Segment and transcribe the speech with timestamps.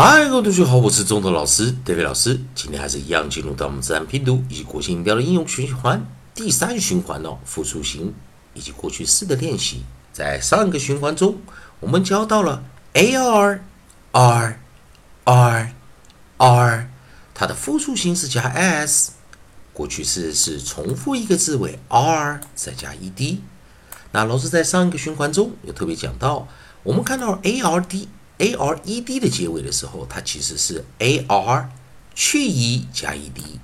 [0.00, 2.40] 嗨，各位同学好，我是中德老师戴伟老师。
[2.54, 8.14] 今天还是一样进入到我们自然拼读以及国际音标的应用循环第三循环哦，复数型
[8.54, 9.82] 以及过去式的练习。
[10.12, 11.38] 在上一个循环中，
[11.80, 12.62] 我们教到了
[12.94, 13.58] ar
[14.12, 14.60] r
[15.24, 15.72] r
[16.36, 16.90] r，
[17.34, 19.10] 它的复数形式加 s，
[19.72, 23.38] 过去式是重复一个字尾 r 再加 ed。
[24.12, 26.46] 那老师在上一个循环中有特别讲到，
[26.84, 28.06] 我们看到 ard。
[28.38, 31.70] A r e d 的结尾的时候，它其实是 a r
[32.14, 33.60] 去 e 加 e d。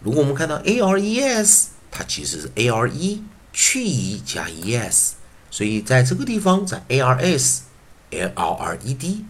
[0.00, 5.14] 如果我们看到 a r e s，它其实是 a r e 去 e 加 e s。
[5.50, 7.62] 所以在这个地方，在 a r s、
[8.10, 9.24] a r r e d、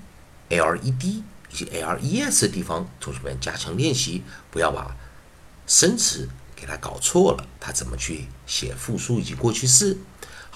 [0.51, 1.23] a r e d
[1.53, 4.97] 以及 a r e s 的地方，同学们加强练习，不要把
[5.67, 7.47] 生词给它搞错了。
[7.59, 9.97] 它怎么去写复数以及过去式？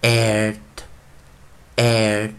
[0.00, 0.56] aired
[1.76, 2.32] aired。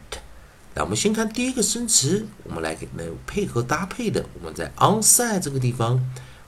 [0.74, 6.02] 那我们先看第一个生词，我们来给能配合搭配的，我们在 onside 这个地方，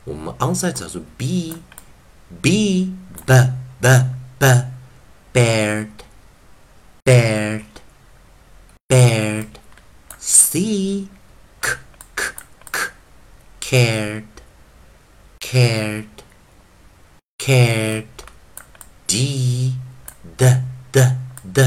[0.06, 1.58] 我们 onside 叫做 b。
[2.42, 2.94] B,
[3.26, 3.34] b,
[3.81, 3.88] b,
[4.39, 4.45] b,
[5.34, 6.03] bared,
[7.06, 7.66] bared,
[8.89, 9.59] bared.
[10.17, 11.09] C,
[11.61, 11.70] k,
[12.16, 12.23] k,
[12.72, 12.80] k,
[13.59, 14.26] cared,
[15.39, 16.23] cared,
[17.38, 18.08] cared.
[19.08, 19.76] D,
[20.38, 20.45] d,
[20.92, 21.00] d,
[21.54, 21.61] d,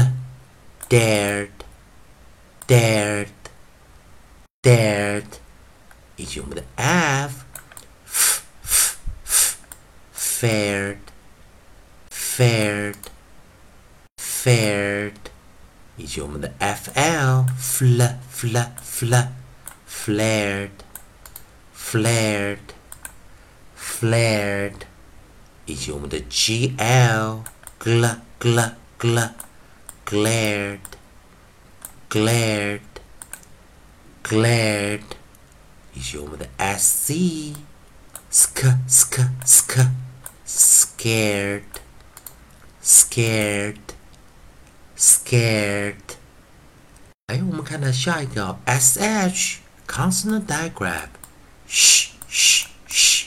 [0.89, 1.63] dared,
[2.67, 3.36] dared.
[16.16, 19.28] 以及我们的 fl fl fl fl
[20.04, 20.70] flared,
[21.76, 22.58] flared,
[23.78, 24.80] flared，
[25.66, 27.44] 以及我们的 gl
[27.78, 29.30] gl gl gl
[30.06, 30.80] glared,
[32.10, 32.80] glared,
[34.24, 35.02] glared，
[35.94, 37.54] 以及我们的 sc
[38.30, 39.86] sk sk sk
[40.46, 41.62] scared,
[42.82, 43.76] scared,
[44.96, 46.05] scared。
[47.26, 51.08] 哎，我们看到下一个 sh consonant digraph
[51.68, 53.26] sh sh sh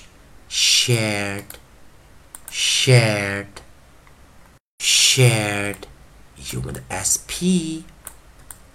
[0.50, 1.46] shared,
[2.50, 3.48] shared,
[4.80, 5.78] shared，
[6.36, 7.84] 以及我们的 sp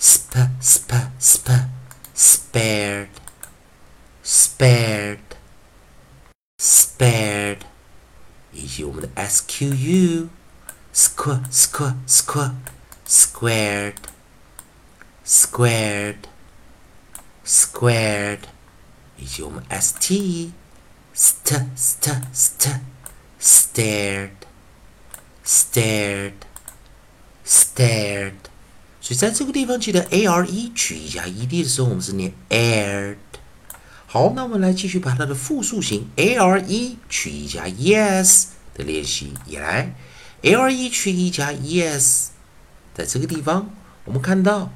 [0.01, 0.91] sp sp
[1.21, 1.69] sp
[2.17, 3.09] spared,
[4.25, 5.19] spared,
[6.59, 7.59] spared。
[8.53, 10.29] 以及我们的 squ
[10.93, 12.53] squ squ squ
[13.07, 13.95] squared
[15.27, 16.17] squared
[17.45, 18.41] squared
[19.17, 20.53] 以及我们 st
[21.15, 22.81] st st st
[23.41, 24.31] stared
[25.45, 26.33] stared
[27.47, 28.35] stared
[29.01, 33.17] 所以在这个地方记得 a r e 取一加 e d 的时候，我们是念 aired。
[34.07, 39.95] 好，那我们来继续把它的复数形 a r e 取一加 e s 的练习也来
[40.43, 42.31] a r e 取 e 加 e s，
[42.95, 43.75] 在这个地方
[44.05, 44.71] 我们看到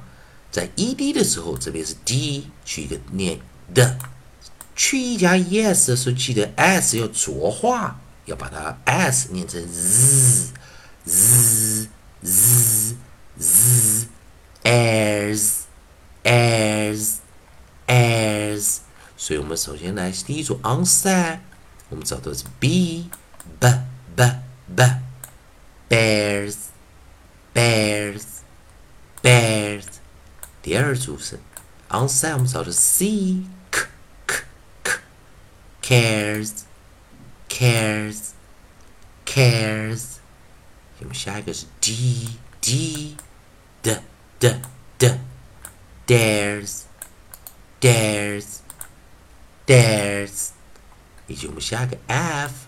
[0.50, 3.38] 在 e d 的时候，这边是 d 取一个念
[3.72, 3.98] 的，
[4.74, 10.50] 去 e 加 e s 的时候，记得 s 要浊化，要把它 s 念成 z
[11.04, 11.88] z
[12.22, 12.96] z
[13.38, 14.08] z
[14.64, 15.60] airs
[16.24, 17.14] airs
[17.86, 18.78] airs。
[19.16, 21.38] 所以我们首先来第一组 onset，
[21.90, 23.08] 我们找到是 b
[23.60, 23.68] b
[24.16, 24.32] b
[24.74, 24.84] b
[25.88, 26.56] bears
[27.54, 28.24] bears
[29.22, 29.99] bears。
[30.62, 31.38] 第二组是
[31.88, 33.86] onset，我们找的 c k
[34.26, 34.44] k
[34.82, 34.98] k
[35.82, 36.52] cares
[37.48, 38.18] cares
[39.24, 40.02] cares。
[40.98, 43.16] 我们下一个是 d d
[43.82, 44.00] d
[44.38, 44.60] d
[44.98, 45.18] d
[46.06, 46.82] dares
[47.80, 48.58] dares
[49.66, 50.50] dares。
[51.26, 52.66] 以及我们下一个 f。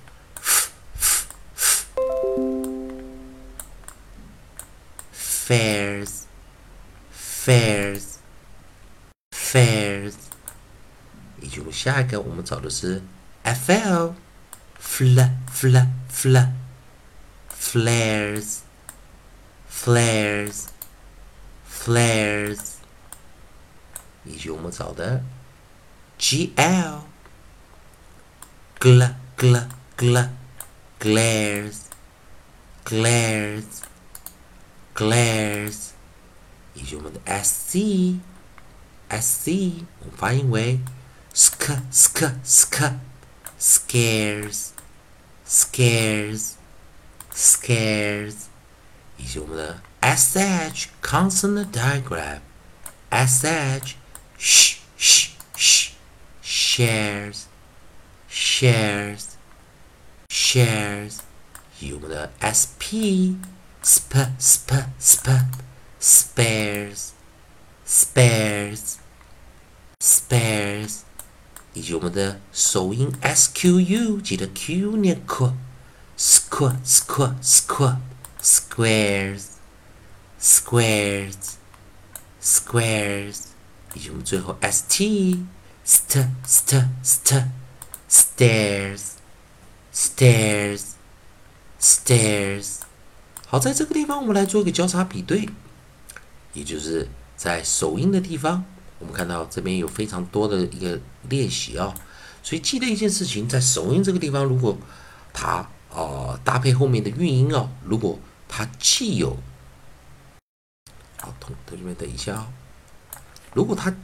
[5.44, 6.22] Fares,
[7.41, 8.03] fairs
[9.31, 10.13] fairs
[11.41, 13.01] 以及我们下一个我们找的是
[13.43, 14.15] f l
[14.81, 15.19] fl
[15.51, 15.77] fl
[16.11, 16.37] fl
[17.59, 18.59] flares
[19.69, 20.67] flares
[21.87, 22.59] flares，
[24.25, 25.23] 以及我们找的
[26.17, 27.03] g l
[28.79, 29.67] gl gl
[29.97, 30.29] gl
[30.99, 31.75] glares
[32.83, 33.63] glares
[34.93, 35.90] glares，
[36.74, 38.20] 以及我们的 de SC,
[39.10, 39.84] SC,
[40.48, 40.80] way,
[41.34, 42.94] sk, sk, sk,
[43.58, 44.72] scares,
[45.46, 46.56] scares,
[47.34, 48.48] scares,
[50.02, 52.40] SH, consonant digraph
[53.12, 53.96] SH,
[54.38, 55.92] sh, sh, sh,
[56.40, 57.46] shares,
[58.28, 59.36] shares,
[60.30, 61.22] shares,
[62.40, 63.36] SP,
[63.82, 65.71] sp, sp, sp, sp
[66.01, 67.09] spares
[67.87, 68.95] spares
[69.99, 70.99] spares，
[71.73, 75.53] 以及我们的首音 squ，记得 q 念 q
[76.17, 77.97] squ squ squ
[78.41, 79.43] squares
[80.39, 81.35] squares
[82.41, 83.37] squares，
[83.93, 85.45] 以及我们最后 st
[85.85, 87.47] st st st
[88.09, 89.01] stairs
[89.93, 90.81] stairs
[91.81, 92.67] stairs。
[93.47, 95.49] 好，在这个地方我们来做一个交叉比对，
[96.52, 98.64] 也就是在首音的地方，
[98.98, 101.94] 我们看到这边有非常多的一个练习啊。
[102.42, 104.76] 所以记得一件事情，在首音这个地方，如果
[105.32, 108.18] 它哦搭配后面的韵音哦，如果
[108.48, 109.36] 它既有
[111.18, 112.52] 好，同同学们等一下啊，
[113.54, 113.94] 如果它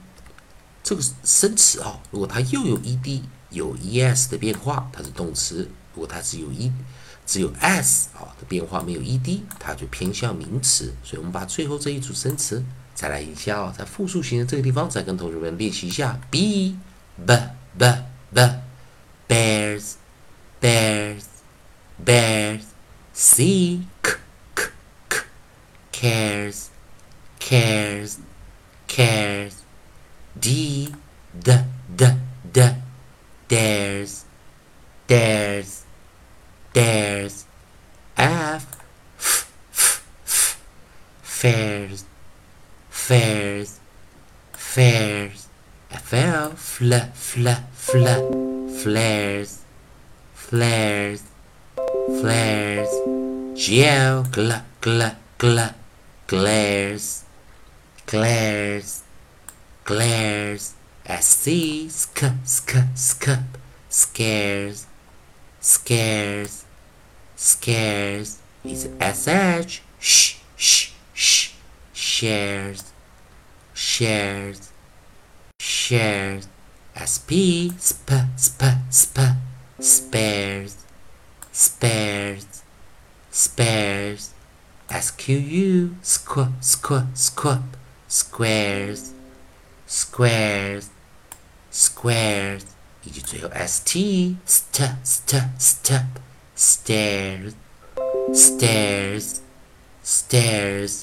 [0.83, 6.73] 这个生词啊，如果它又有 ed 有 es 的变化，它是动词；如果它只有 e
[7.29, 10.95] 只有 s 啊的变化，没有 ed，它就偏向名词。
[11.05, 12.65] 所以我们把最后这一组生词
[12.95, 16.79] 再来一下哦，在复数形的这个地方，再跟同学们练习一下：b
[17.27, 17.37] b
[17.79, 17.95] b
[18.33, 18.41] b
[19.29, 19.93] bears
[20.59, 21.25] bears
[22.03, 22.63] bears
[23.13, 24.17] c k
[24.55, 24.71] k
[25.11, 25.21] k
[25.93, 26.69] cares
[27.39, 28.15] cares
[28.89, 29.53] cares
[30.41, 30.95] d
[31.45, 31.65] d
[31.95, 32.17] d
[32.55, 32.75] d
[33.49, 34.21] dares
[35.07, 35.78] dares
[36.79, 37.47] dares
[38.17, 38.67] f.
[39.19, 39.47] F
[39.79, 40.57] f f
[41.23, 42.05] fares.
[42.91, 43.71] Fares.
[44.53, 45.49] Fares
[45.91, 48.07] fl fl fl fl
[48.83, 49.59] flares.
[50.35, 51.23] Flares.
[52.21, 52.93] Flares.
[53.57, 55.03] Gl gl gl
[55.39, 55.61] gl
[56.29, 57.25] glares.
[58.07, 59.03] Glares.
[59.85, 60.75] Glares.
[61.05, 63.39] Sc sk sk sk.
[63.91, 64.87] Scares.
[65.61, 66.68] Scares
[67.38, 71.50] scares is sh sh sh sh
[71.94, 72.94] shares
[73.74, 74.72] shares
[75.60, 76.48] shares
[76.95, 79.18] sp sp sp sp
[79.80, 80.78] spares
[81.51, 82.63] spares
[83.31, 84.34] spares
[84.90, 87.63] squ squ squ squ
[88.07, 89.13] squares
[89.88, 90.90] squares
[91.72, 92.63] squares
[93.04, 96.06] 以及最后 st st st st
[96.58, 97.52] Stairs
[98.34, 99.37] stairs
[100.05, 101.02] stairs。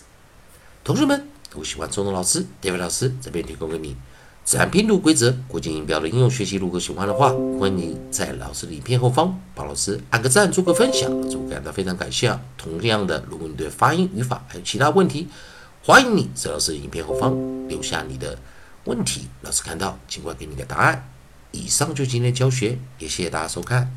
[0.83, 3.95] 同学们，如果喜欢中东老师、David 老师这边提供给你
[4.43, 12.41] 自然拼读规则、国际音标的应用学习，如果喜欢的话，欢迎你在老师的影片后方帮老师按个赞、做个分享，老师会感到非常感谢啊。
[12.57, 15.27] 同样的，如果你对发音、语法还有其他问题，
[15.83, 17.33] 欢迎你在老师的影片后方
[17.67, 18.37] 留下你的
[18.83, 21.09] 问题，老师看到尽快给你个答案。
[21.51, 23.95] 以上就今天教学，也谢谢大家收看。